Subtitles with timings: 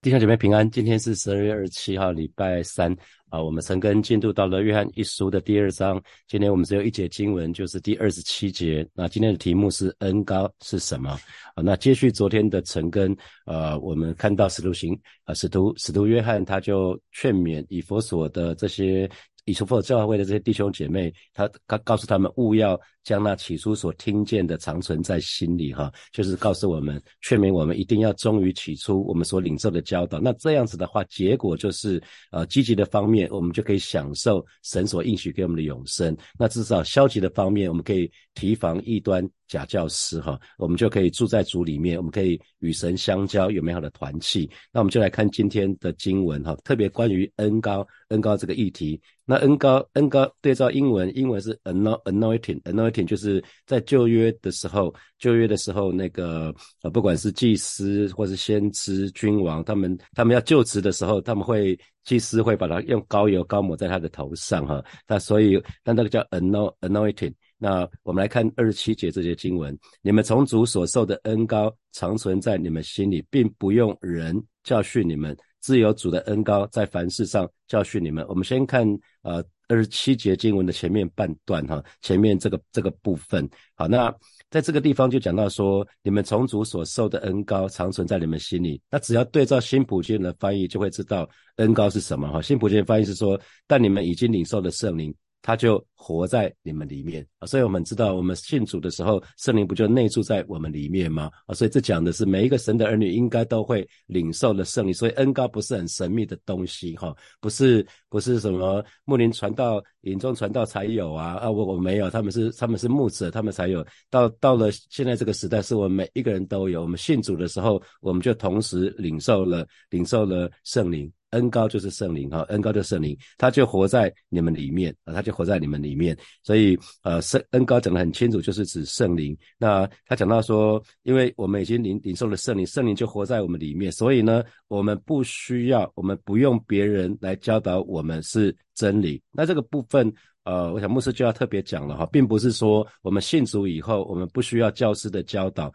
[0.00, 2.96] 弟兄姐妹平安，今天是十二月二十七号，礼拜三
[3.30, 3.42] 啊。
[3.42, 8.88] 我们陈根进度到了约翰一书的第二章，今天我们只有一节经文，就是第二十七节。
[8.94, 11.10] 那今天的题目是恩高是什么
[11.56, 11.62] 啊？
[11.64, 13.14] 那接续昨天的陈根，
[13.44, 19.10] 呃，我们看到使徒行啊，使徒使徒约翰他就劝勉以佛所的这些。
[19.48, 30.20] 以弗所教会的这些弟兄姐妹，他告告诉他们，勿要将那起初所听见的长存在心里，哈，就是告诉我们，劝勉我们一定要忠于起初我们所领受的教导。
[30.20, 36.14] 那这样子的话，结果就是，呃，积极的方面，我们就可以享受神所应许给我们的永生。
[36.38, 39.28] 那至少消极的方面，我们可以提防异端。
[39.48, 44.46] 假教师哈，我们就可以住在主里面，我们可以与神相交，有美好的团契。
[44.70, 49.00] 那我们就来看今天的经文哈，特别关于恩高恩高这个议题。
[49.24, 64.84] 那恩高恩高对照英文，英文是 anointing，anointing 就是在旧约的时候，旧约的时候那个呃，不管是祭司或是先知君王，他们他们要就职的时候，他们会祭司会把它用膏油膏抹在他的头上哈。
[65.06, 67.32] 那所以那那个叫 anointing。
[67.58, 78.24] 那我们来看二十七节这些经文，你们从主所受的恩高常存在你们心里，并不用人教训你们，自有主的恩高在凡事上教训你们。
[78.28, 78.86] 我们先看
[79.22, 83.48] 呃二十七节经文的前面半段哈，前面这个这个部分。
[83.74, 84.14] 好，那
[84.50, 88.80] 在这个地方就讲到说，你们从主所受的恩高常存在你们心里。
[88.88, 92.40] 那只要对照新普京的翻译，就会知道恩高是什么哈。
[92.40, 95.12] 新普京的翻译是说，但你们已经领受了圣灵。
[95.40, 101.30] 他就活在你们里面啊，所以我们知道，我们信主的时候，圣灵不就内住在我们里面吗？
[101.46, 113.84] 啊，所以这讲的是每一个神的儿女应该都会领受了圣灵，所以恩高不是很神秘的东西哈，不是不是什么牧灵传道、引中传道才有啊啊，我我没有，他们是他们是牧者，他们才有。
[114.10, 116.82] 到到了现在这个时代，是我们每一个人都有。
[116.82, 121.10] 我们信主的时候，我们就同时领受了领受了圣灵。
[121.32, 126.16] 恩高就是圣灵哈，恩高就是圣灵，他就活在你们里面啊，他就活在你们里面。
[126.42, 129.36] 所以呃，圣恩高讲的很清楚，就是指圣灵。
[129.58, 139.20] 那他讲到说，因为我们已经领领受了圣灵，圣灵就活在我们里面，所以呢，我们不需要，我们不用别人来教导我我们是真理。
[139.32, 140.12] 那这个部分
[140.44, 145.72] 呃，我想牧师就要特别讲了哈，并不是说我们信主以后，我们不需要教师的教导。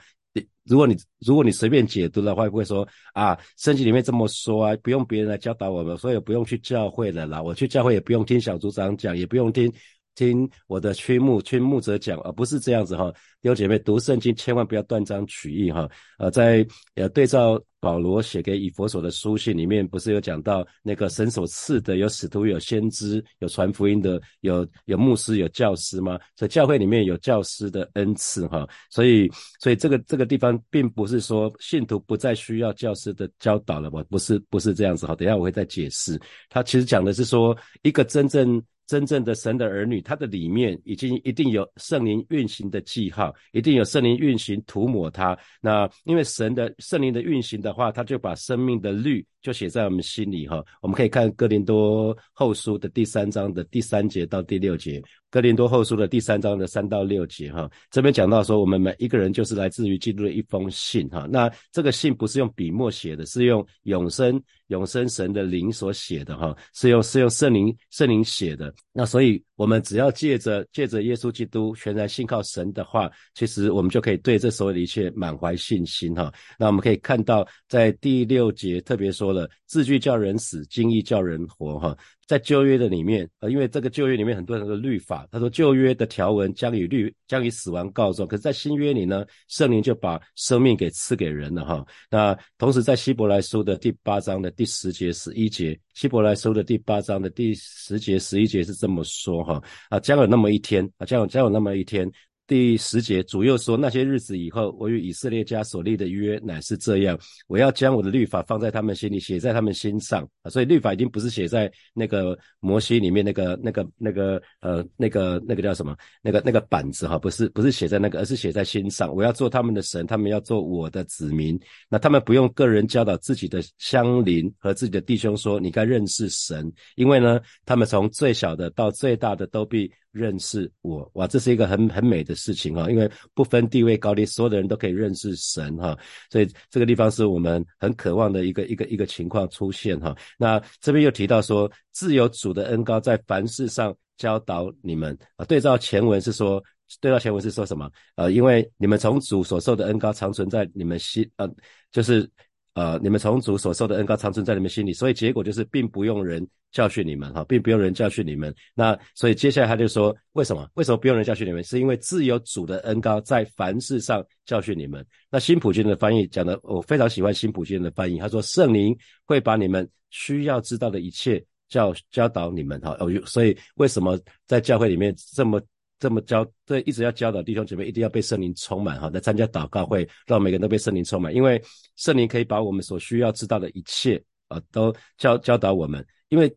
[0.64, 7.42] 如果你如果你随便解读的话，会不会说啊，圣经里面这么说啊，不用别人来教导我们，所以不用去教会了啦。
[7.42, 9.72] 我去教会也不用听小组长讲，也不用听
[10.16, 13.12] 听我的区牧区牧者讲，而不是这样子哈。
[13.41, 15.90] 弟兄姐妹，读圣经千万不要断章取义哈。
[16.18, 16.66] 呃，在
[16.96, 17.62] 呃对照。
[17.84, 26.18] 保罗写给以佛所的书信里面，不是有讲到那个神所赐的有使徒、有先知、有传福音的、有有牧师、有教师吗？
[26.38, 34.01] 所以教会里面有教师的恩赐哈，所以所以这个这个地方并不是说信徒不再需要教师的教导了吧？
[34.09, 35.13] 不是不是这样子哈。
[35.13, 38.63] 等下我会再解释，他其实讲的是说一个真正。
[38.86, 45.38] 真正的神的儿女，他的里面已经一定有圣灵运行的记号，一定有圣灵运行涂抹他。
[45.62, 50.64] 那因为神的圣灵的运行的话，他就把生命的绿就写在我们心里哈。
[50.81, 55.00] 我们可以看哥林多后书的第三章的第三节到第六节。
[55.30, 69.44] 哥林多后书的第三章的三到六节，哈，这边讲到说，我们每一个人就是来自于基督的一封信，哈，那这个信不是用笔墨写的，是用永生永生神的灵所写的，哈，是用是用圣灵圣灵写的，那所以。
[69.56, 76.34] 我们只要借着借着耶稣基督全然信靠神的话，其实我们就可以对这所有的一切满怀信心哈。
[76.58, 79.31] 那我们可以看到，在第六节特别说
[79.66, 81.98] 字句叫人死，经意叫人活哈。
[82.26, 91.86] 在旧约的里面，呃，因为这个旧约里面很多人的律法，他说旧约的条文将以律将以死亡告终，可是，在新约里呢，圣灵就把生命给赐给人了哈。
[92.10, 99.44] 那同时在希伯来书的第八章的第十节十一节，希伯来书的第八章的第十节十一节是这么说。
[99.44, 102.10] 哈啊，将有那么一天啊，将有将有那么一天。
[102.53, 110.51] 第十节主又说：那些日子以后，我与以色列家所立的约乃是这样：我要将我的律法放在他们心里，写在他们心上啊。
[110.51, 119.12] 所以律法已经不是写在那个摩西里面那个那个那个呃那个那个叫什么那个那个板子哈，不是不是写在那个，而是写在心上。
[119.12, 121.60] 我要做他们的神，他们要做我的子民。
[121.89, 129.92] 那他们不用个人教导自己的乡邻和自己的弟兄说：你该认识神，因为呢，他们从最小的到最大的都必。
[130.13, 135.98] 认识我哇，这是一个很很美的事情哈，因为不分地位高低，所有的人都可以认识神哈，
[136.30, 140.15] 所以这个地方是我们很渴望的一个一个一个情况出现哈。
[140.38, 145.44] 那这边又提到说，自有主的恩高在凡事上教导你们啊。
[145.45, 146.63] 对照前文是说，
[147.01, 147.89] 对照前文是说什么？
[148.16, 151.50] 呃，因为你们从主所受的恩高常存在你们心，呃，
[151.92, 152.30] 就是
[152.74, 158.54] 呃，你们从主所受的恩高长存在你们心里，所以结果就是并不用人教训你们哈，并不用人教训你们。
[158.74, 160.68] 那所以接下来他就说，为什么？
[160.74, 161.64] 为什么不用人教训你们？
[161.64, 165.06] 是因为自有主的恩高在凡事上教训你们。
[165.30, 168.18] 那新普京的翻译讲的，我非常喜欢新普京的翻译。
[168.18, 172.98] 他说，圣灵会把你们需要知道的一切教教导你们哈。
[173.00, 175.62] 哦，所以为什么在教会里面这么？
[176.04, 181.64] 这么教，对，一直要教导弟兄姐妹，一定要被圣灵充满哈，来参加祷告会，让每个人都被圣灵充满，因为
[181.96, 186.06] 圣灵可以把我们所需要知道的一切啊，都教教导我们。
[186.28, 186.50] 因为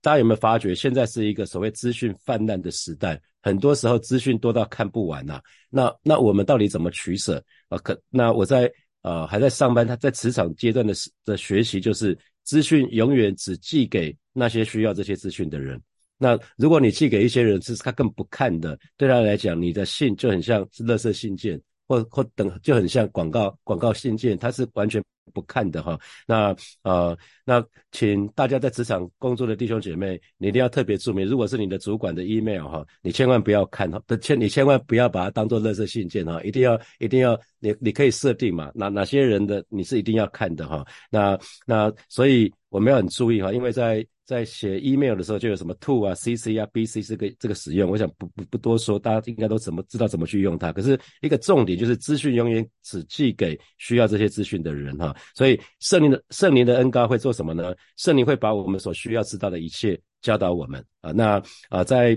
[0.00, 5.42] 大家有没有发觉，现在是一个所谓资讯泛滥的时代，很多时候资讯多到看不完呐。
[5.68, 7.76] 那那我们到底怎么取舍啊？
[7.78, 8.72] 可那我在
[9.02, 10.94] 呃还在上班，他在职场阶段的
[11.24, 15.80] 的学习，就是资讯永远只寄给那些需要这些资讯的人。
[16.22, 25.98] 那如果你寄给一些人是他更不看的，对他来讲，你的信就很像是垃圾信件，或或等就很像广告广告信件，他是完全不看的哈。
[26.26, 40.86] 那呃，那请大家在职场工作的弟兄姐妹，你一定要特别注明，如果是你的主管的 email 哈，你千万不要看哈，千你千万不要把它当做垃圾信件哈，一定要一定要你你可以设定嘛，哪哪些人的你是一定要看的哈。
[41.10, 50.72] 那那所以我们要很注意哈，因为在在写 email 的时候，就有什么 to 啊、cc 啊、bc 这个这个使用，我想不不不多说，大家应该都怎么知道怎么去用它。
[50.72, 55.14] 可是一个重点就是资讯永远只寄给需要这些资讯的人哈。
[55.34, 57.74] 所以圣灵的圣灵的恩高会做什么呢？
[57.96, 61.12] 圣灵会把我们所需要知道的一切教导我们啊。
[61.12, 62.16] 那啊，在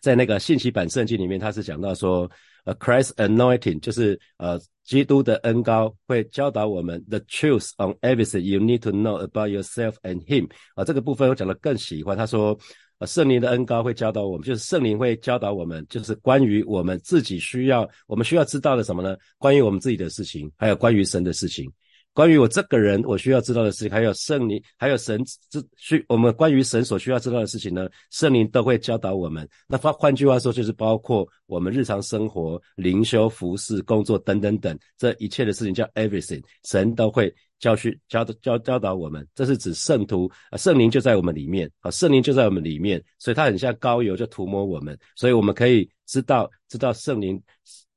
[0.00, 2.30] 在那个信息版圣经里面，他是讲到说。
[2.66, 10.48] 呃，Christ anointing 就是呃，基督的恩高会教导我们 the truth on everything you need to know about yourself and Him。
[10.74, 12.16] 啊，这个部分我讲的更喜欢。
[12.16, 12.58] 他说，
[13.00, 19.14] 呃，圣灵的恩高会教导我们，就是圣灵会教导我们，就是关于我们自己需要，我们需要知道的什么呢？
[19.36, 21.70] 关于我们自己的事情，还有关于神的事情。
[22.14, 25.20] 关于我这个人，我需要知道的事情，还有圣灵，还有神
[25.50, 29.46] 这需我们关于神所需要知道的事情呢，圣灵都会教导我们。
[29.66, 39.26] 那换换句话说，就是包括我们日常生活、灵修、服饰、工作等等等这一切的事情，叫 everything，神都会教训教教教导我们。
[39.34, 47.42] 这是指圣徒啊，圣灵就在我们里面啊，圣灵就在我们里面，所以它很像膏油，就涂抹我们，所以我们可以知道知道圣灵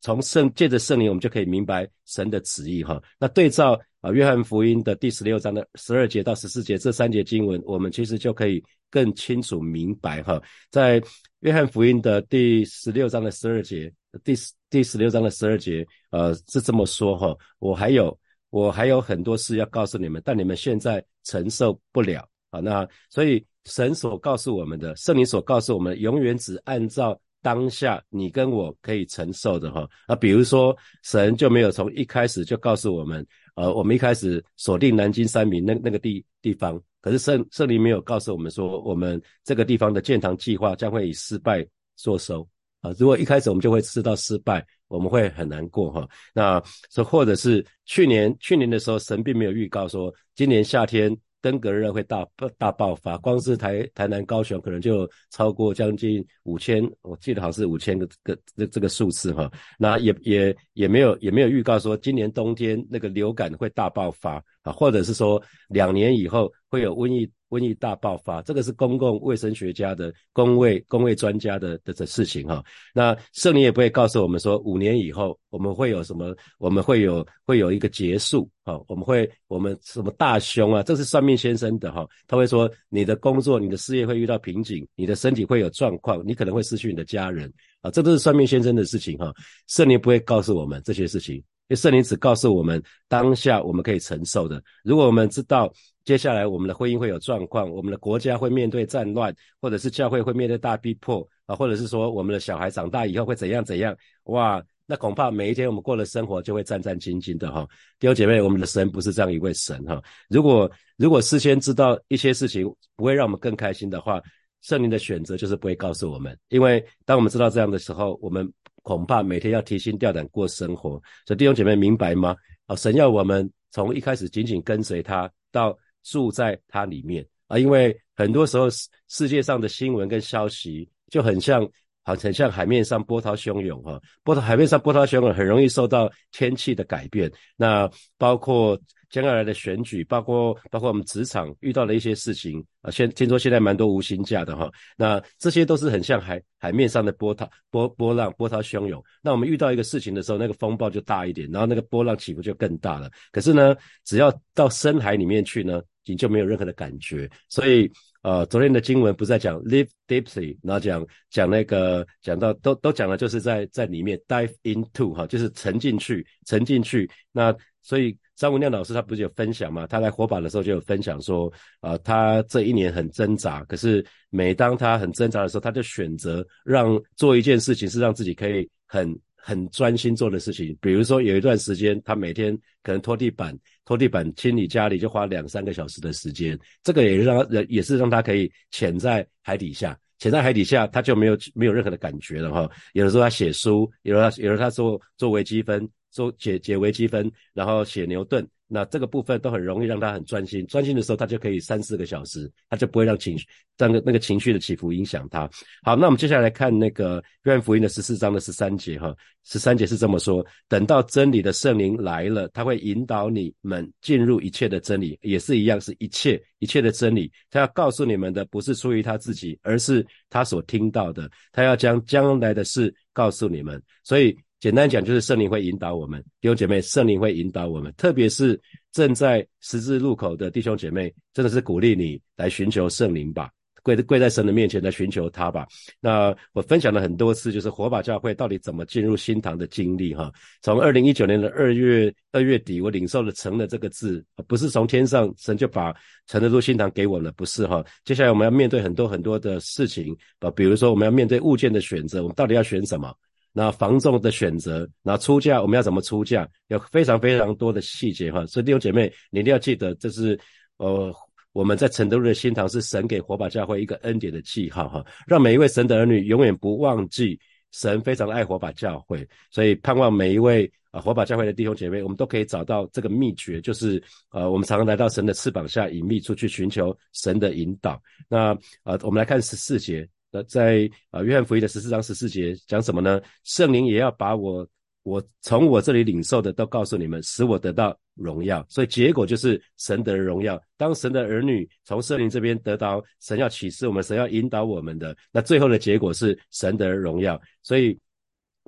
[0.01, 2.99] 从圣借着圣灵，我们就可以明白神的旨意哈。
[3.19, 3.79] 那对照。
[4.01, 10.39] 啊，约翰福音的第十六章的十二节到十四节这三节经文，我们其实就可以更清楚明白哈。
[10.69, 11.01] 在
[11.39, 13.91] 约翰福音的第十六章的十二节，
[14.23, 14.35] 第
[14.69, 17.35] 第十六章的十二节，呃，是这么说哈。
[17.57, 18.15] 我还有
[18.51, 22.59] 我还有很多事要告诉你们，但你们现在承受不了啊。
[22.59, 29.89] 那所以神所告诉我们的，圣灵所告诉我们，永远只按照当下你跟我可以承受的哈。
[30.05, 33.25] 啊，比如说神就没有从一开始就告诉我们。
[33.57, 42.47] 呃，我们一开始锁定南京三明那那个地地方，可是圣圣灵没有告诉我们说，我们这个地方的建堂计划将会以失败作收
[42.81, 42.93] 啊。
[42.99, 46.07] 如果一开始我们就会知道失败，我们会很难过哈。
[46.35, 46.61] 那
[46.91, 51.17] 说或者是去年去年的时候，神并没有预告说今年夏天。
[51.41, 59.51] 登革热会大大爆发，光是台台南高雄可能就超过将近五千，我记得好像是五千个个这这个数字哈。
[59.77, 67.29] 那也也也没有也没有预告说今年冬天那个流感会大爆发啊，或者是说两年以后会有瘟疫。
[67.49, 72.63] 瘟疫大爆发，这个是公共卫生学家的公卫公卫专家的的的事情哈。
[72.93, 78.77] 那圣灵也不会告诉我们说，五年以后我们会有什么，我们会有会有一个结束哈。
[78.87, 80.83] 我们会我们什么大凶啊？
[80.83, 82.05] 这是算命先生的哈。
[82.27, 87.51] 他会说你的工作、你的事业会遇到瓶颈，你的身体会有状况，你可能会失去你的家人
[87.81, 87.89] 啊。
[87.91, 89.33] 这都是算命先生的事情哈。
[89.67, 94.61] 圣灵不会告诉我们这些事情，因为圣灵只告诉我们当下我们可以承受的。
[94.83, 95.71] 如果我们知道。
[96.07, 103.93] 接下来，我们的婚姻会有状况，我们的国家会面对战乱，或者是教会会面对大逼迫啊，或者是说我们的小孩长大以后会怎样怎样？
[104.23, 107.67] 哇，那恐怕每一天我们过的生活就会战战兢兢的哈。
[107.99, 110.01] 弟兄姐妹，我们的神不是这样一位神哈。
[110.29, 114.21] 如果如果事先知道一些事情不会让我们更开心的话，
[114.61, 118.49] 圣灵的选择就是不会告诉我们，因为当我们知道这样的时候，我们
[118.81, 120.91] 恐怕每天要提心吊胆过生活。
[121.25, 122.33] 所以弟兄姐妹明白吗？
[122.65, 125.77] 啊，神要我们从一开始紧紧跟随他到。
[126.07, 131.67] 住在它里面啊，因为很多时候世世界上的新闻跟消息就很像
[132.03, 137.29] 好，很像海面上波涛汹涌哈，波涛海面上波涛汹涌，很容易受到天气的改变。
[137.57, 144.71] 那包括将要来的选举，包括包括我们职场遇到的一些事情啊，现听说现在蛮多无薪假的哈。
[144.97, 149.03] 那这些都是很像海海面上的波涛波波浪波涛汹涌。
[149.21, 153.09] 那我们遇到一个事情的时候，那个风暴就大一点，然后那个波浪起伏就更大了。
[153.33, 157.29] 可是呢，只要到深海里面去呢，你就没有任何的感觉。
[157.49, 157.91] 所以。
[158.23, 167.09] 呃，昨天的经文不是在讲 live deeply，然后讲讲那个讲到都都讲了，就是在在里面 dive into 哈，就是沉进去，沉进去。
[167.31, 169.87] 那所以张文亮老师他不是有分享嘛？
[169.87, 171.49] 他来火把的时候就有分享说，
[171.79, 179.17] 啊，他这一年很挣扎，可是每当他很挣扎的时候，他就选择让做一件事情是让自己可以很。
[179.39, 192.69] 很专心做的事情，比如说有一段时间，他每天可能拖地板、拖地板清理家里就花两三个小时的时间，这个也是让也是让他可以潜在海底下，潜在海底下他就没有没有任何的感觉了哈。
[192.91, 198.45] 有的时候他写书，有的有的他做做微积分，做解解微积分，然后写牛顿。
[198.67, 203.45] 那这个部分都很容易让他很专心，专心的时候他就可以三四个小时，他就不会让情绪、
[203.77, 205.49] 那个那个情绪的起伏影响他。
[205.83, 217.31] 好，那我们接下来看那个约翰福音的十四章的十三节哈，十三节是这么说：等到真理的圣灵来了，他会引导你们进入一切的真理，也是一样，是一切一切的真理。
[217.49, 223.81] 他要告诉你们的不是出于他自己，而是他所听到的，他要将将来的事告诉你们。
[224.03, 224.37] 所以。
[224.59, 228.59] 简单讲，就是圣灵会引导我们弟兄姐妹，圣灵会引导我们，特别是
[228.91, 233.51] 正在十字路口的弟兄姐妹，真的是鼓励你来寻求圣灵吧，
[233.83, 235.67] 跪跪在神的面前来寻求他吧。
[235.99, 240.33] 那我分享了很多次，就是火把教会到底怎么进入新堂的经历哈。
[240.63, 245.95] 从二零一九年的二月二月底，我领受了“成的”这个字，不是从天上神就把
[246.25, 247.85] 成了入新堂给我了，不是哈。
[248.03, 253.13] 接下来我们要面对很多很多的事情啊，比如说我们要面对物件的选择，我们到底要选什么？
[253.57, 258.45] 那房仲的选择，那出价我们要怎么出价，有非常非常多的细节哈。
[258.45, 260.39] 所以弟兄姐妹，你一定要记得，这是
[260.77, 261.11] 呃
[261.53, 267.39] 我们在成都的新堂是神给火把教会一个恩典的记号哈，让每一位神的儿女永远不忘记
[267.71, 269.27] 神非常爱火把教会。
[269.49, 273.99] 所以盼望每一位啊火把教会的弟兄姐妹，我们都可以找到这个秘诀，就是
[274.29, 277.99] 呃我们常常来到神的翅膀下隐秘出去寻求神的引导。
[278.29, 280.07] 那呃我们来看十四节。
[280.31, 283.21] 那在啊，约翰福音的十四章十四节讲什么呢？
[283.43, 284.67] 圣灵也要把我
[285.03, 288.65] 我从我这里领受的都告诉你们，使我得到荣耀。
[288.69, 290.61] 所以结果就是神得荣耀。
[290.75, 297.41] 当神的儿女从圣灵这边得到神要启示我们，神要引导我们的，那最后的结果是神得荣耀。
[297.61, 297.99] 所以。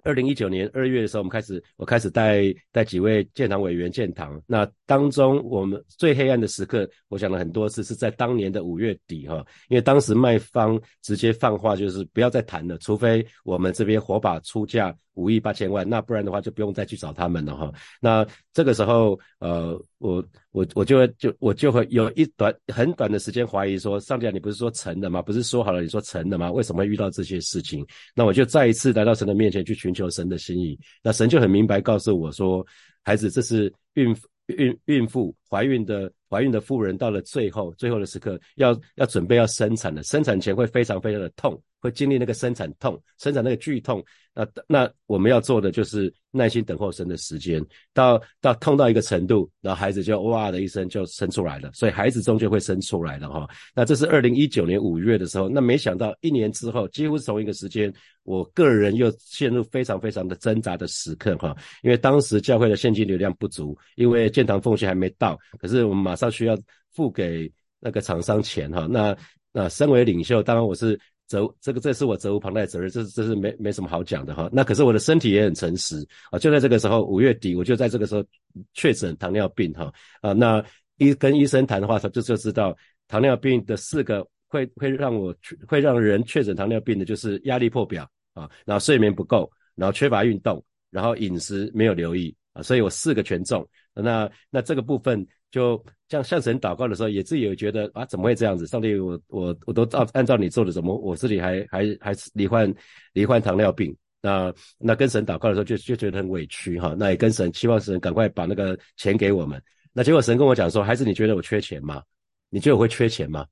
[0.04, 4.42] 二零一九年二月的时候，我们开始，我开始带带几位建堂委员建堂。
[4.48, 14.96] 那当中，我们最黑暗的时刻，我想了很多次，是在当年的五月底哈，因为当时卖方直接放话，就是不要再谈了，除非我们这边火把出价。
[15.20, 17.72] 五亿八千万，那不然的话就不用再去找他们了哈。
[18.00, 25.22] 那这个时候，呃，我我我就会就我就会有一短很短的时间怀疑说，上帝，你不是说成了吗？
[25.22, 26.52] 不是说好了你说成了吗？
[26.52, 27.86] 为什么会遇到这些事情？
[28.16, 30.80] 那我就再一次来到神的面前去寻求神的心意。
[31.04, 32.66] 那神就很明白告诉我说，
[33.04, 34.16] 孩子，这是孕
[34.48, 41.62] 孕孕妇怀孕的怀孕的妇人到了最后最后的时刻，要要准备要生产了，生产前会非常非常的痛。
[41.80, 53.48] 会经历那个生产痛，生产那个剧痛，那那我们要做的就是耐心等候生的时间，到到痛到一个程度，然后孩子就哇的一声就生出来了，所以孩子终究会生出来的哈。
[53.74, 57.92] 那这是二零一九年五月的时候，那没想到一年之后，几乎是同一个时间，
[58.24, 66.58] 我个人又陷入非常非常的挣扎的时刻哈，因为当时教会的现金流量不足，因为建堂奉献还没到，可是我们马上需要
[66.92, 68.86] 付给那个厂商钱哈。
[68.90, 69.16] 那
[69.52, 71.00] 那身为领袖，当然我是。
[71.30, 74.50] 责这个这是我责无旁贷的责任，这是这是没没什么好讲的哈。
[74.52, 75.96] 那可是我的身体也很诚实
[76.32, 78.26] 啊，就在这个时候五月底，我就在这个时候
[78.74, 80.34] 确诊糖尿病哈啊。
[80.34, 80.62] 那
[80.98, 82.76] 医跟医生谈的话，他就就知道
[83.08, 85.34] 糖尿病的四个会会让我
[85.68, 93.66] 会让人确诊糖尿病的，就是压力破表啊，然后睡眠不够，然后缺乏运动，然后饮食没有留意啊，所以我四个全中。
[94.02, 95.26] 那那这个部分。
[95.52, 98.68] 就像向神祷告的时候，也自己有觉得啊，怎么会这样子？
[98.68, 102.72] 上帝，我我我都照按照你做的，怎么我自己还还还是罹患
[103.14, 103.92] 罹患糖尿病？
[104.22, 106.96] 那那跟神祷告的时候，就就觉得很委屈哈。
[106.96, 109.60] 那也跟神希望神赶快把那个钱给我们。
[109.92, 112.04] 那结果神跟我讲说，孩子，你觉得我缺钱吗？
[112.52, 113.44] 你觉得我会缺钱吗？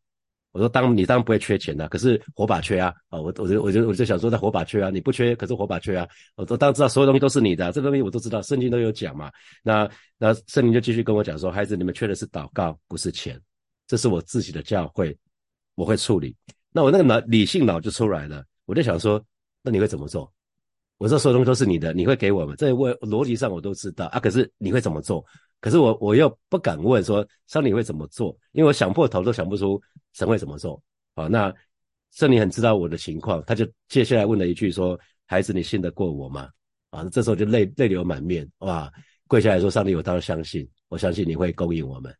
[0.57, 3.21] 我说当你当然不会缺钱的，可是火把缺啊啊！
[3.21, 6.07] 我我就我就我就想说，在火把缺啊，你不缺，可是火把缺啊。
[6.35, 9.31] 我都当知道所有东西都是你的，这个东西我都知道，圣经都有讲嘛。
[9.61, 9.87] 那
[10.17, 13.39] 那圣灵就继续跟我讲说，孩子，你们缺的是祷告，不是钱。
[13.85, 15.15] 这是我自己的教会，
[15.75, 16.35] 我会处理。
[16.71, 19.23] 那我那个脑理性脑就出来了，我就想说，
[19.61, 20.33] 那你会怎么做？
[20.97, 22.55] 我这所有东西都是你的，你会给我们？
[22.57, 25.23] 这我逻辑上我都知道啊，可是你会怎么做？
[25.59, 29.81] 可是我我又不敢问说上帝会怎么做，因为我想破头都想不出
[30.13, 30.81] 神会怎么做。
[31.15, 31.53] 好，那
[32.11, 36.49] 圣灵很知道我的情况，他就接下来问了一句说：“孩子，你信得过我吗？”
[36.91, 38.91] 啊，这时候就泪泪流满面，哇，
[39.27, 42.15] 跪下来说：“上帝，我当然相信，我相信你会供应我们。”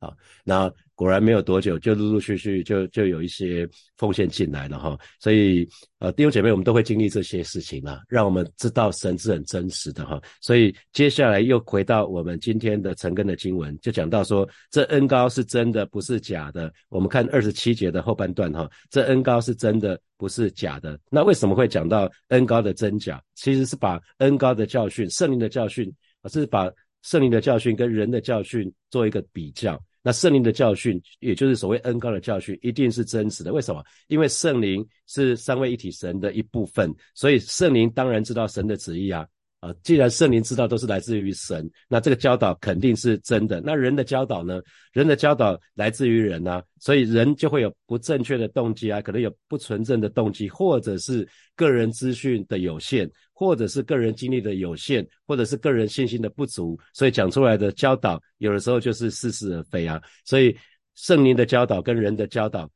[0.00, 4.96] 好，那果然没有多久，就陆陆续续就就有一些奉献进来了哈。
[5.18, 10.20] 所以呃，弟兄姐妹，我们都会经历这些事情啦，让我们知道神是很真实的哈。
[10.40, 16.72] 所以接下来又回到我们今天的陈根的经文，就讲到说，这恩高是真的，不是假的。
[16.88, 20.96] 我们看二十七节的后半段哈，这恩高是真的，不是假的。
[21.10, 23.20] 那为什么会讲到恩高的真假？
[23.34, 25.92] 其实是把恩高的教训、圣灵的教训，
[26.30, 26.70] 是把
[27.02, 29.80] 圣灵的教训跟人的教训做一个比较。
[30.02, 33.52] 那圣灵的教训，也就是所谓恩高的教训，一定是真实的。
[33.52, 33.84] 为什么？
[34.06, 39.26] 因为圣灵是三位一体神的一部分，所以圣灵当然知道神的旨意啊。
[39.60, 43.60] 啊，既然圣灵知道都是来自于神，那这个教导肯定是真的。
[43.60, 44.60] 那人的教导呢？
[44.92, 60.02] 人的教导来自于人啊，所以人就会有不正确的动机啊，可能有不纯正的动机，或者是个人资讯的有限，或者是个人经历的有限，或者是个人信心的不足，所以讲出来的教导有的时候就是似是而非啊。
[60.24, 60.56] 所以
[60.96, 62.68] 圣灵的教导跟人的教导。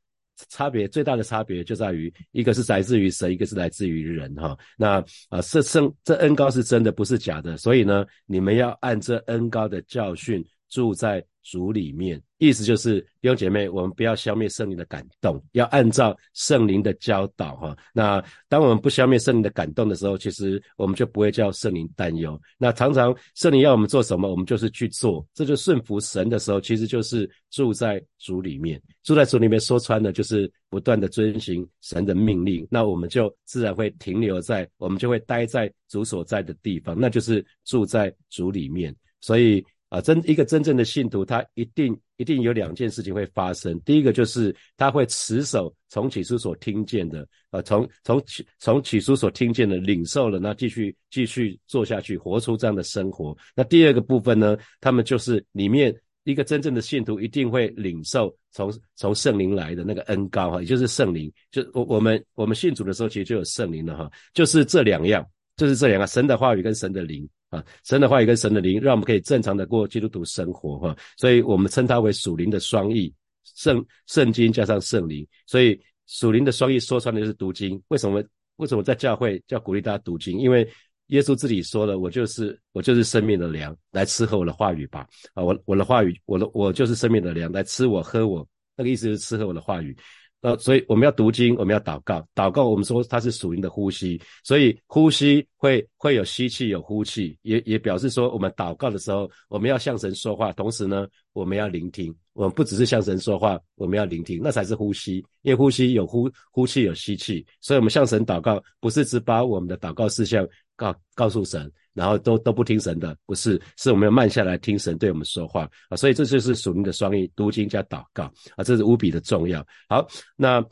[0.49, 4.57] 差别最大的差别就在于，一个是来自于神，一个是来自于人，哈。
[4.75, 7.55] 那啊，这圣这恩高是真的，不是假的。
[7.55, 11.23] 所以呢，你们要按这恩高的教训住在。
[11.45, 17.77] 主里面，意思就是弟兄姐妹，我们不要消灭圣灵的感动，要按照圣灵的教导哈。
[17.93, 22.37] 那当我们不消灭圣灵的感动的时候，其实我们就不会叫圣灵担忧。
[22.57, 28.81] 那常常圣灵要我们做什么，我们就是去做，这就顺服神的时候，其实就是住在主里面。
[29.03, 32.67] 住在主里面说穿了，就是不断的遵循神的命令。
[32.69, 38.93] 那我们就自然会停留在，我们就会待在主所在的地方，那就是住在主里面。
[39.21, 39.63] 所以。
[39.93, 43.79] 啊，真一个真正的信徒，他一定一定有两件事情会发生。
[43.81, 53.37] 第一个就是他会持守从起初所听见的，呃，从从起从起初所听见的领受了，那继续继续做下去，活出这样的生活。
[53.55, 61.31] 那第二个部分呢，他们就是里面一个真正的信徒一定会领受从从圣灵来的那个恩高哈，也就是圣灵。
[61.51, 65.23] 就我我们我们信主的时候，其实就有圣灵了哈，就是这两样，
[65.55, 67.29] 就是这两个神的话语跟神的灵。
[67.53, 73.13] 啊，神的话语跟神的灵，让我们可以正常的过基督徒生活哈，所以我们称它为属灵的双翼，
[73.55, 77.79] 圣圣经加上圣灵，所以属灵的双翼说穿的就是读经。
[77.89, 78.23] 为什么？
[78.57, 80.39] 为什么在教会叫鼓励大家读经？
[80.39, 80.67] 因为
[81.07, 85.07] 耶稣自己说了，我就是我就是生命的粮，来吃喝我的话语吧。
[85.33, 89.95] 啊，我我的话语，我的我就是生命的粮，来吃我喝我，那个意思就是吃喝我的话语。
[90.43, 92.25] 呃，所以我们要读经，我们要祷告。
[92.35, 102.13] 祷告，我们说它是属灵的呼吸，所以呼吸会会有吸气，有呼气，也也表示说，我们祷告的时候，我们要向神说话，同时呢，我们要聆听。
[102.33, 105.23] 我们不只是向神说话，我们要聆听，那才是呼吸。
[105.43, 111.71] 因为呼吸有呼呼气，有吸气，所以我们向神祷告，不是只把我们的祷告事项告告诉神。
[111.93, 118.23] 然后都都不听神的，不是，是我们要慢下来听神对我们说话啊，所以这就是属灵的双翼，读经加祷告
[118.55, 119.65] 啊，这是无比的重要。
[119.87, 120.63] 好，那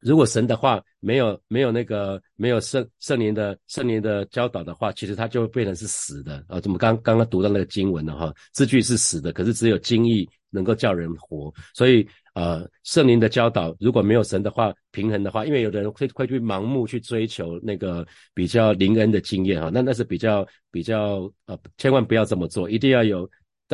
[0.00, 6.60] 如果神的话没有没有那个没有圣圣灵的圣灵的教导的话，其实它就会变成是死的啊。
[6.60, 8.34] 怎么刚刚刚读到那个经文了哈？
[8.52, 12.06] 字句是死的，可是只有经义能够叫人活，所以。
[12.34, 23.28] 呃，圣灵的教导，如果没有神的话，平衡的话，因为有的人会会去盲目去追求那个比较灵恩的经验哈，那那是比较比较呃，千万不要这么做，一定要有。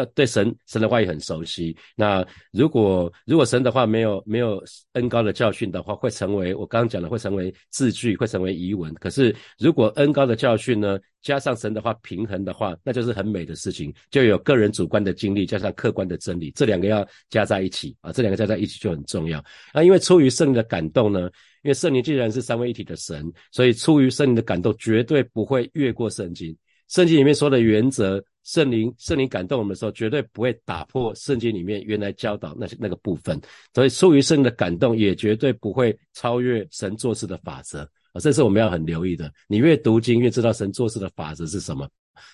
[0.06, 1.76] 对神神的话也很熟悉。
[1.96, 8.92] 那如果如果神的话没有没有恩高的教训的话，会成为我刚刚讲的，会成为字句，会成为疑文。
[8.94, 13.92] 可是如果恩高的教训呢，加上神的话平衡的话，那就是很美的事情。
[14.11, 19.82] 就有个人主观的经历，加上客观的真理，这两个要加在一起啊，这两个加在一起就很重要啊。
[19.82, 21.22] 因为出于圣灵的感动呢，
[21.62, 26.56] 因为圣灵既然是三位一体的神，所以出于圣灵的感动，绝对不会越过圣经。
[26.88, 28.22] 圣经里面说的原则。
[28.48, 33.38] 圣灵，圣灵感动我们的时候，绝对不会打破圣经里面原来教导那些那个部分。
[33.74, 37.82] 所以，出于圣灵的感动，也绝对不会超越神做事的法则
[38.14, 38.16] 啊！
[38.18, 39.30] 这是我们要很留意的。
[39.48, 41.87] 你越读经，越知道神做事的法则是什么。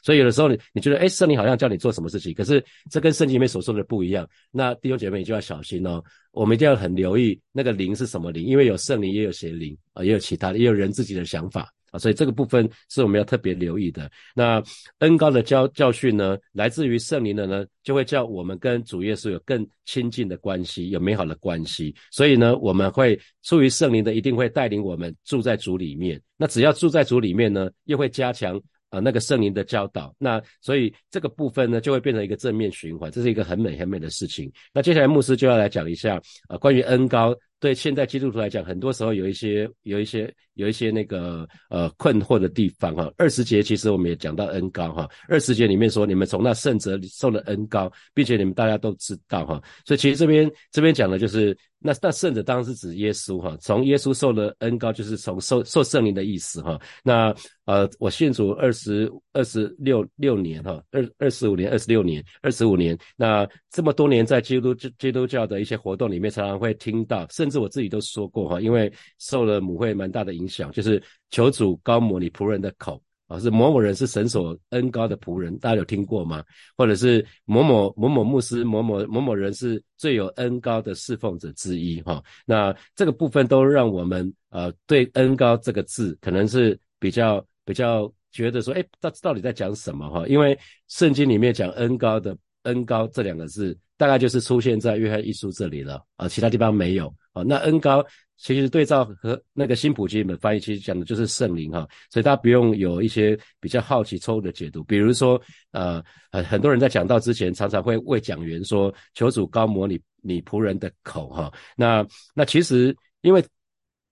[0.04, 4.24] 所以，有的时候你你觉得，哎，圣灵好像叫你做什么事情，可是这跟圣经里面所说的不一样。
[4.52, 6.00] 那弟兄姐妹，你就要小心哦。
[6.30, 11.73] 我们一定要很留意那个灵是什么灵，因为有圣灵，也有邪灵啊，也有其他的，也有人自己的想法。
[11.94, 14.10] 啊，所以这个部分是我们要特别留意的。
[14.34, 14.60] 那
[14.98, 21.94] 恩高的教教训呢，来自于圣灵的呢，就会叫我们跟主耶稣有更亲近的关系，有美好的关系。
[22.10, 26.20] 所以呢，我们会出于圣灵的，一定会带领我们住在主里面。
[26.36, 30.12] 那只要住在主里面呢，又会加强啊那个圣灵的教导。
[30.18, 34.50] 那所以这个部分呢，就会变成一个正面循环，这是一个很美很美的事情。
[34.72, 37.32] 那接下来牧师就要来讲一下啊，关于恩高。
[37.64, 43.10] 对现在基督徒来讲，很多时候有一些有一些有一些那个呃困惑的地方哈。
[43.16, 49.62] 二十节其实我们也讲到恩高哈，二十节里面说你们从那圣者受了恩高，并且你们大家都知道哈。
[49.86, 56.78] 所以其实这边这边讲的就是那那圣者当然是指耶稣哈，从耶稣受了恩高就是从受受圣灵的意思哈。
[57.02, 67.53] 那呃我信主二十二十六六年哈，二二十五年二十六年二十五年，那这么多年在基督基督教的一些活动里面，常常会听到甚至。
[67.54, 76.44] 是我自己都说过哈，因为受了母会蛮大的影响，就是求主高摩你仆人的口啊，是某某人是神所恩高的仆人，大家有听过吗？
[76.76, 82.22] 或者是某某某某牧师，某某某某人是最有恩高的侍奉者之一哈。
[82.44, 90.26] 那这个部分都让我们呃对恩高这个字可能是比较比较觉得说，哎，到到底在讲什么哈？
[90.26, 97.06] 因为圣经里面讲恩高的恩高这两个字，大概就是出现在约翰一书这里了啊，其他地方没有。
[97.32, 98.04] 啊，那恩高
[98.36, 104.84] 其实对照和那个新普基本翻译，其实讲的就是圣灵哈，所以大家不用有一些比较好奇错误的解读。
[104.84, 105.40] 比如说，
[105.72, 106.00] 呃，
[106.30, 113.44] 很很多人在讲到之前，常常会为讲员说：“求主高摩你你仆人的口哈。”那那其实因为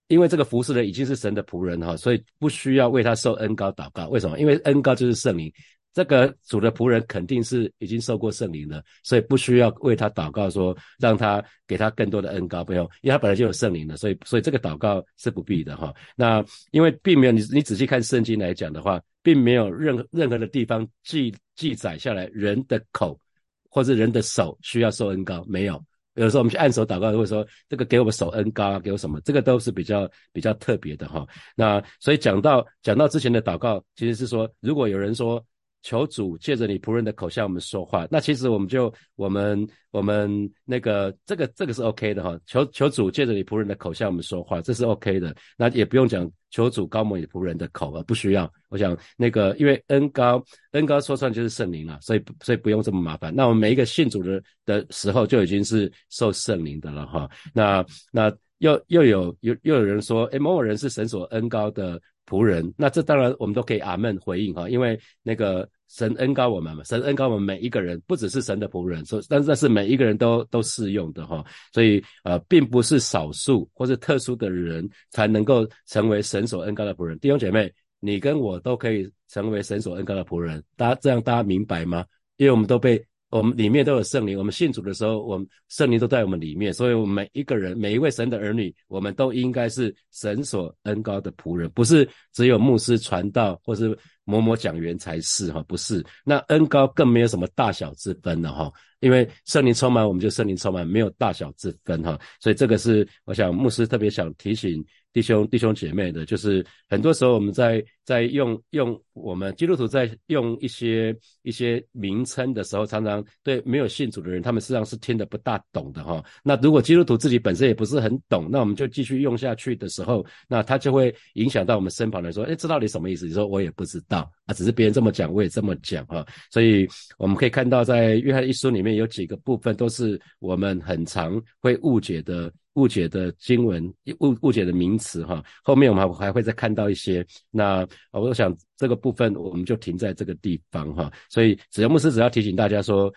[0.08, 4.08] 因为这个服侍的已经是神的仆人哈，所以不需要为他受恩高祷告。
[4.08, 4.40] 为什么？
[4.40, 5.52] 因为恩高就是圣灵。
[5.94, 15.94] 这个主的仆人肯定是已经受过圣灵了，所以不需要为他祷告，说让他给他更多的恩高，不用，因为他本来就有圣灵了，所以所以这个祷告是不必的哈。
[16.16, 23.20] 那因为并没有你你仔细看圣经来讲的话，并没有任何任何的地方记记载下来人的口
[23.68, 25.84] 或者人的手需要受恩高，没有。
[26.14, 31.26] 有时候我们去按手祷告，会说这个给我们手恩高，给我什么，这个都是比较比较特别的哈。
[31.54, 35.44] 那所以讲到讲到之前的祷告，其实是说如果有人说。
[35.82, 42.38] 求主借着你仆人的口向我们说话，那其实我们就我们我们那个这个这个是 OK 的哈。
[42.46, 45.34] 求求主借着你仆人的口向我们说话，这是 OK 的。
[45.56, 48.50] 那也不用讲求主高摩你仆人的口啊，不需要。
[48.68, 53.34] 我想那个因为恩高恩高说穿就是圣灵了，所以所以不用这么麻烦。
[53.34, 57.28] 那我们每一个信主的的时候就已经是受圣灵的了哈。
[57.52, 62.00] 那那又又有又又有人说，诶，某某人是神所恩高的。
[62.26, 77.18] 仆人，那这当然我们都可以阿门回应哈，因为那个神恩高我们嘛，神恩高我们每一个人，不只是神的仆人，所但是但是每一个人都都适用的哈，所以呃，并不是少数或是特殊的人才能够成为神所恩高的仆人。
[77.18, 82.04] 弟兄姐妹，你跟我都可以成为神所恩高的仆人，大家这样大家明白吗？
[82.36, 83.04] 因为我们都被。
[83.32, 96.04] 我们里面都有圣灵，我们信主的时候，我们圣灵都在我们里面，所以，我们每一个人，每一位神的儿女，我们都应该是神所恩高的仆人，不是只有牧师传道或是某某讲员才是哈，不是。
[96.26, 104.84] 那恩高更没有什么大小之分了哈，因为圣灵充满，我们就圣灵充满，没有大小之分哈，所以这个是我想牧师特别想提醒。
[105.12, 116.24] 弟兄弟兄姐妹的，就是很多时候我们在在用用我们基督徒在用一些一些名称的时候，常常对没有信主的人，他们实际上是听得不大懂的哈。
[116.42, 123.26] 那如果基督徒自己本身也不是很懂，那我们就继续用下去的时候，那他就会影响到我们身旁的人说，哎，这到底什么意思？
[123.26, 126.26] 你说我也不知道啊，只是别人这么讲，我也这么讲哈。
[126.50, 132.50] 所以我们可以看到，在约翰一书里面有几个部分都是我们很常会误解的。
[132.74, 133.86] 误解的经文，
[134.20, 137.26] 误误解的名词，哈，后面我们还会再看到一些。
[137.50, 141.12] 那我想这个部分我们就停在这个地方，哈。
[141.28, 143.12] 所以，只要牧师只要提醒大家说，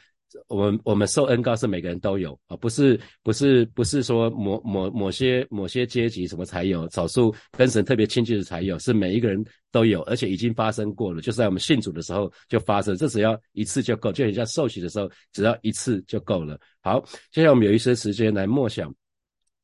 [0.47, 9.41] 我们我们受恩高是每个人都有啊，不是不是不是说某某某些某些阶级什么才有，少数跟神特别亲近的才有，是每一个人
[9.71, 16.59] 都有，而且已经发生过了，就是在我们信主的时候就发生，这只要一次就够，就很像受洗的时候，只要一次就够了。
[16.81, 16.99] 好，
[17.31, 18.93] 接下来我们有一些时间来默想。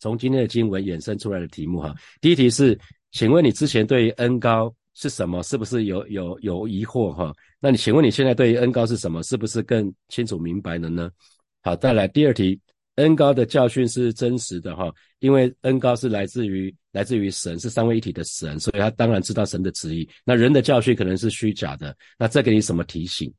[0.01, 2.77] 从今天的经文衍生出来的题目哈，第一题是，
[3.11, 5.43] 请问你之前对于恩高是什么？
[5.43, 7.31] 是不是有有有疑惑哈？
[7.59, 9.21] 那你请问你现在对于恩高是什么？
[9.21, 11.11] 是不是更清楚明白了呢？
[11.61, 12.59] 好，再来第二题，
[12.95, 20.09] 恩高的教训是真实的哈，因为恩高是来自于来自于神，是三位一体的神，所以他当然知道神的旨意。
[20.25, 23.31] 那人的教训可能是虚假的，那这给你什么提醒？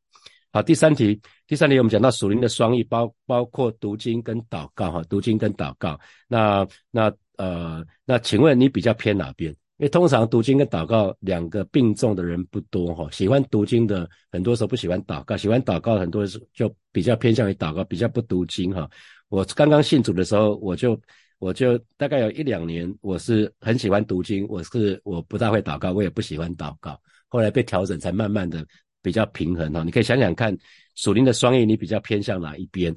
[0.54, 5.98] 好，第三题，第三题我们讲到属灵的双翼，包包括读经跟祷告，哈，读经跟祷告。
[6.28, 9.50] 那那呃，那请问你比较偏哪边？
[9.78, 18.86] 因为通常读经跟祷告两个并重的人不多哈，喜欢读经的很多时候不喜欢祷告，喜欢祷告很多时候就比较偏向于祷告，比较不读经哈。
[19.30, 21.00] 我刚刚信主的时候，我就
[21.38, 28.64] 我就大概有一两年，我是很喜欢读经，我是我不大会祷告，我也不喜欢祷告，后来被调整才慢慢的
[29.02, 29.82] 比较平衡哈。
[29.82, 30.56] 你可以想想看，
[30.94, 32.94] 属灵的双翼，你比较偏向哪一边？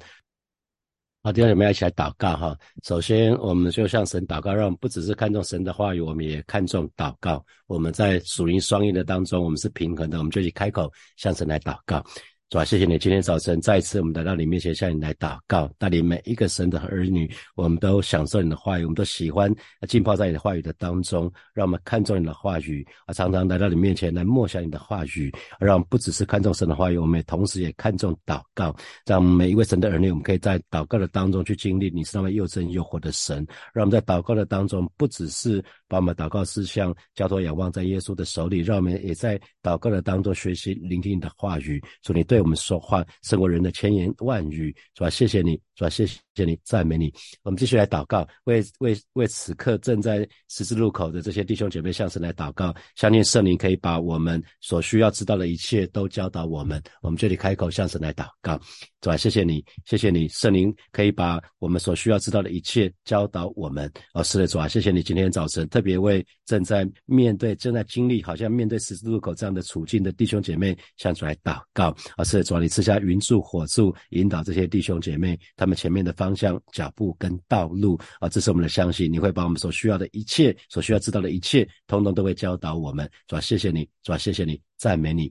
[1.22, 2.56] 好，弟兄姊妹一起来祷告哈。
[2.84, 7.44] 首先，我们就向神祷告，让我们不只是看重神的话语，我们也看重祷告。
[7.66, 12.04] 我们在属灵双翼的当中，我们是平衡的，我们就去开口向神来祷告。
[12.48, 19.52] 主啊，谢谢你今天早晨再一次我们来到你面前向你来祷告，带领每一个神的儿女，我们都享受你的话语，我们都喜欢
[19.88, 22.86] 浸泡在你的话语的当中，让我们看重你的话语。
[23.04, 25.28] 啊，常常来到你面前来默想你的话语，
[25.58, 28.72] 让我们不只是看重神的话语，我们也同时也看重祷告，
[29.04, 42.36] 让每一位神的儿女，我们可以在祷告的当中去经历你是那位又真又活的神，让我们在祷告的当中不只是把我们祷告事项交托仰望在耶稣的手里，让我们也在祷告的当中学习聆听你的话语，祝你对。
[42.36, 45.08] 对我们说话胜过人的千言万语，是吧？
[45.08, 45.88] 谢谢你，是吧？
[45.88, 47.12] 谢谢谢你，赞美你。
[47.42, 56.80] 我们继续来祷告，为为为此刻正在十字路口的这些弟兄姐妹向神来祷告，相信圣灵可以把我们所需要知道的一切都教导我们。
[57.00, 58.60] 我们这里开口向神来祷告，
[59.02, 59.16] 是吧？
[59.16, 63.90] 谢谢你，谢谢你，圣灵可以把我们所需要知道的一切教导我们。
[64.12, 71.96] 哦，是的，主啊，谢谢你今天早晨特别为正在面对、正在经历好像面对十字路口这样的处境的弟兄姐妹向主来祷告。
[72.18, 72.24] 哦。
[72.24, 79.12] 是的主啊，你赐下云柱火柱，引导这些弟兄姐妹，他们前面的方方向、脚步跟道路啊，这是我们的相信。
[79.12, 83.08] 你会把我们所需要的一切、所需要知道的一切，通通都会教导我们。
[83.28, 85.30] 主，谢谢你，主，谢谢你，赞美你。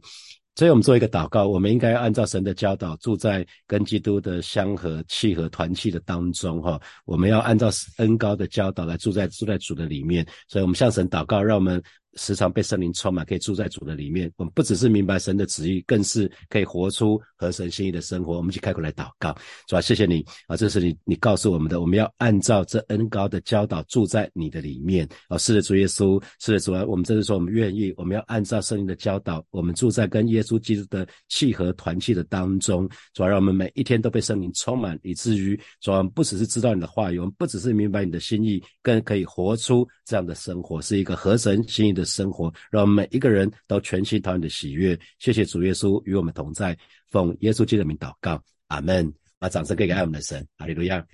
[0.56, 6.80] 所以我们做一个祷告，我们应该按照神的教导，住在跟基督的相合、契合、团契的当中，哈。
[7.04, 10.26] 我们要按照恩高的教导来住在住在主的里面。
[10.48, 11.84] 所以我们向神祷告，让我们。
[12.16, 14.32] 时常被圣灵充满，可以住在主的里面。
[14.38, 18.38] 我们不只是明白神的旨意，更是可以活出合神心意的生活。
[18.38, 19.36] 我们去开口来祷告，
[19.68, 20.56] 主啊，谢谢你啊！
[20.56, 25.38] 这是你你告诉我们的，我们要按照这恩高的教导住在你的里面啊！
[25.38, 32.88] 是的，主耶稣，是的，主啊，我们真是说我们愿意，我们要按照圣灵的教导，我们住在跟耶稣基督的契合团契的当中。
[33.14, 42.05] 主啊，让我们每一天都被圣灵充满，以至于主啊，不只是知道你的话语，我们不只是明白你的心意，更可以活出这样的生活，是一个合神心意的。
[42.06, 44.98] 生活，让每一个人都全心讨你的喜悦。
[45.20, 46.78] 谢谢主耶稣与我们同在，
[47.10, 49.12] 奉耶稣基督的名祷告，阿门。
[49.38, 51.06] 把掌声给给爱我们的神，哈利路亚。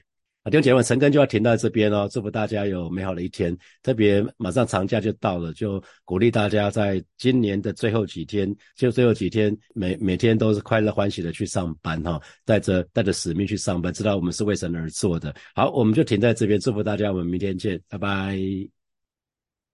[0.43, 2.08] 啊，弟兄姐妹，晨更就要停到这边哦。
[2.10, 3.56] 祝福大家有美好的一天。
[3.82, 15.36] 特别马上长假就到了，就鼓励大家在今年的最后几天，就最后几天，每每天都是快乐欢喜的去上班哈，带着带着使命去上班，知道我们是为神而做的。
[15.56, 18.81] 好，我们就停在这边，祝福大家，我们明天见，拜拜。